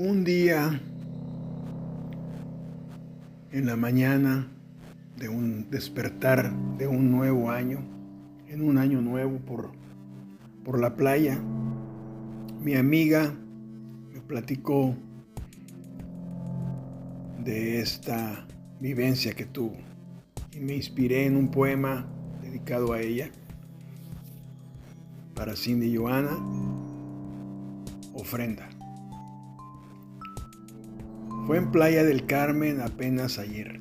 [0.00, 0.80] Un día,
[3.50, 4.46] en la mañana
[5.16, 7.80] de un despertar de un nuevo año,
[8.46, 9.72] en un año nuevo por,
[10.64, 11.40] por la playa,
[12.60, 13.34] mi amiga
[14.12, 14.94] me platicó
[17.42, 18.46] de esta
[18.78, 19.78] vivencia que tuvo
[20.52, 22.06] y me inspiré en un poema
[22.40, 23.32] dedicado a ella
[25.34, 26.38] para Cindy Joana,
[28.14, 28.77] ofrenda.
[31.48, 33.78] Fue en Playa del Carmen apenas ayer,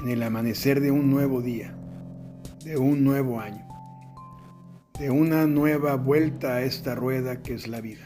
[0.00, 1.76] en el amanecer de un nuevo día,
[2.64, 3.66] de un nuevo año,
[5.00, 8.04] de una nueva vuelta a esta rueda que es la vida.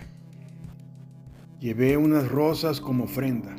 [1.59, 3.55] Llevé unas rosas como ofrenda.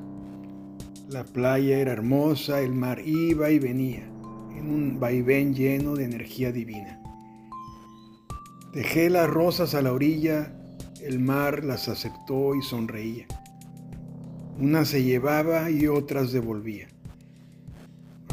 [1.08, 4.08] La playa era hermosa, el mar iba y venía,
[4.58, 6.99] en un vaivén lleno de energía divina.
[8.74, 10.52] Dejé las rosas a la orilla,
[10.99, 13.27] el mar las aceptó y sonreía.
[14.62, 16.87] Unas se llevaba y otras devolvía.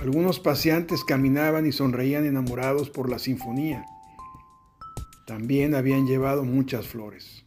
[0.03, 3.87] Algunos paseantes caminaban y sonreían enamorados por la sinfonía.
[5.27, 7.43] También habían llevado muchas flores.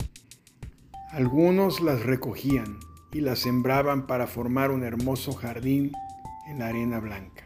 [1.12, 2.80] Algunos las recogían
[3.14, 5.92] y las sembraban para formar un hermoso jardín
[6.48, 7.46] en la arena blanca.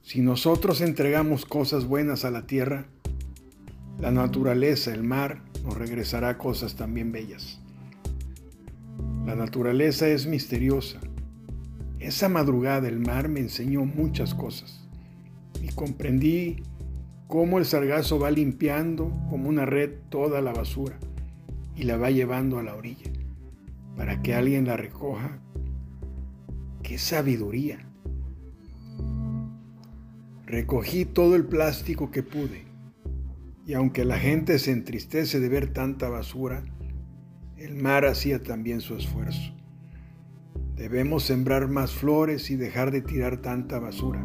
[0.00, 2.86] Si nosotros entregamos cosas buenas a la tierra,
[3.98, 7.60] la naturaleza, el mar, nos regresará cosas también bellas.
[9.26, 11.00] La naturaleza es misteriosa.
[11.98, 14.88] Esa madrugada el mar me enseñó muchas cosas
[15.60, 16.62] y comprendí
[17.26, 20.96] cómo el sargazo va limpiando como una red toda la basura
[21.74, 23.10] y la va llevando a la orilla
[23.96, 25.40] para que alguien la recoja.
[26.84, 27.84] ¡Qué sabiduría!
[30.46, 32.64] Recogí todo el plástico que pude
[33.66, 36.62] y aunque la gente se entristece de ver tanta basura,
[37.56, 39.52] el mar hacía también su esfuerzo.
[40.74, 44.24] Debemos sembrar más flores y dejar de tirar tanta basura.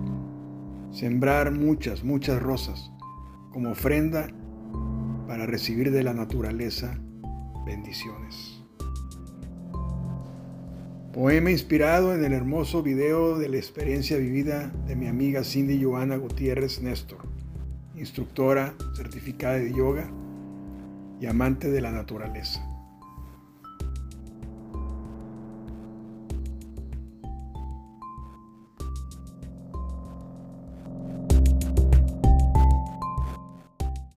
[0.92, 2.92] Sembrar muchas, muchas rosas
[3.54, 4.28] como ofrenda
[5.28, 7.00] para recibir de la naturaleza
[7.66, 8.62] bendiciones.
[11.14, 16.18] Poema inspirado en el hermoso video de la experiencia vivida de mi amiga Cindy Joana
[16.18, 17.20] Gutiérrez Néstor,
[17.96, 20.10] instructora certificada de yoga
[21.20, 22.71] y amante de la naturaleza.